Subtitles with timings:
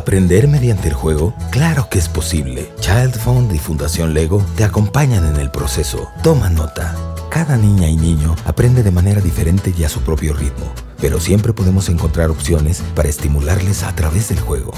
[0.00, 1.34] ¿Aprender mediante el juego?
[1.50, 2.72] Claro que es posible.
[2.80, 6.08] Child Fund y Fundación Lego te acompañan en el proceso.
[6.22, 6.96] Toma nota.
[7.28, 11.52] Cada niña y niño aprende de manera diferente y a su propio ritmo, pero siempre
[11.52, 14.72] podemos encontrar opciones para estimularles a través del juego.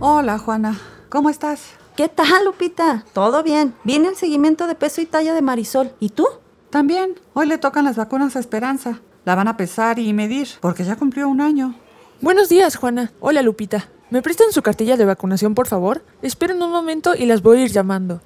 [0.00, 0.80] Hola, Juana.
[1.10, 1.60] ¿Cómo estás?
[1.94, 3.04] ¿Qué tal, Lupita?
[3.12, 3.74] Todo bien.
[3.84, 5.92] Viene el seguimiento de peso y talla de Marisol.
[6.00, 6.26] ¿Y tú?
[6.70, 7.20] También.
[7.34, 9.02] Hoy le tocan las vacunas a Esperanza.
[9.26, 11.74] La van a pesar y medir, porque ya cumplió un año.
[12.22, 13.12] Buenos días, Juana.
[13.20, 13.90] Hola, Lupita.
[14.08, 16.04] ¿Me prestan su cartilla de vacunación, por favor?
[16.22, 18.20] Esperen un momento y las voy a ir llamando.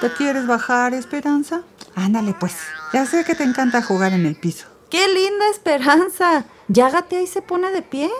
[0.00, 1.62] ¿Te quieres bajar, Esperanza?
[1.94, 2.56] Ándale, pues.
[2.94, 4.66] Ya sé que te encanta jugar en el piso.
[4.88, 6.46] ¡Qué linda esperanza!
[6.68, 8.10] ¿Ya gatea y se pone de pie?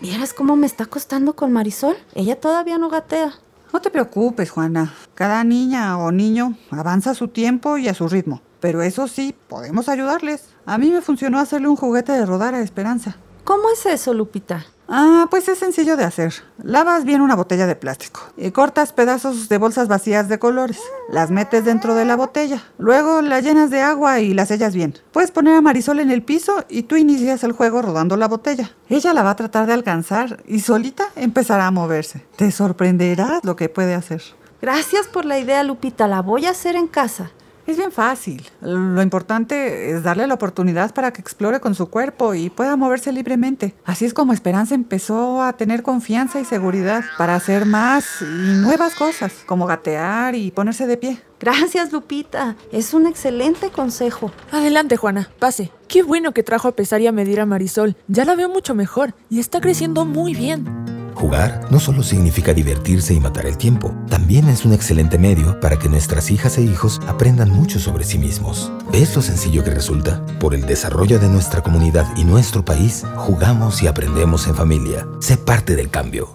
[0.00, 1.96] ¿Vieras cómo me está costando con Marisol?
[2.14, 3.34] Ella todavía no gatea.
[3.72, 4.92] No te preocupes, Juana.
[5.14, 8.42] Cada niña o niño avanza a su tiempo y a su ritmo.
[8.58, 10.46] Pero eso sí, podemos ayudarles.
[10.66, 13.16] A mí me funcionó hacerle un juguete de rodar a Esperanza.
[13.44, 14.66] ¿Cómo es eso, Lupita?
[14.88, 16.34] Ah, pues es sencillo de hacer.
[16.62, 20.78] Lavas bien una botella de plástico y cortas pedazos de bolsas vacías de colores.
[21.08, 22.62] Las metes dentro de la botella.
[22.78, 24.94] Luego la llenas de agua y la sellas bien.
[25.12, 28.72] Puedes poner a Marisol en el piso y tú inicias el juego rodando la botella.
[28.88, 32.26] Ella la va a tratar de alcanzar y solita empezará a moverse.
[32.36, 34.22] Te sorprenderás lo que puede hacer.
[34.60, 36.06] Gracias por la idea, Lupita.
[36.08, 37.30] La voy a hacer en casa.
[37.66, 38.46] Es bien fácil.
[38.60, 43.10] Lo importante es darle la oportunidad para que explore con su cuerpo y pueda moverse
[43.10, 43.74] libremente.
[43.84, 48.24] Así es como Esperanza empezó a tener confianza y seguridad para hacer más y
[48.60, 51.22] nuevas cosas, como gatear y ponerse de pie.
[51.40, 52.56] Gracias, Lupita.
[52.70, 54.30] Es un excelente consejo.
[54.50, 55.30] Adelante, Juana.
[55.38, 55.70] Pase.
[55.88, 57.96] Qué bueno que trajo a pesar y a medir a Marisol.
[58.08, 60.83] Ya la veo mucho mejor y está creciendo muy bien.
[61.14, 65.78] Jugar no solo significa divertirse y matar el tiempo, también es un excelente medio para
[65.78, 68.70] que nuestras hijas e hijos aprendan mucho sobre sí mismos.
[68.92, 70.24] ¿Ves lo sencillo que resulta?
[70.38, 75.06] Por el desarrollo de nuestra comunidad y nuestro país, jugamos y aprendemos en familia.
[75.20, 76.34] Sé parte del cambio.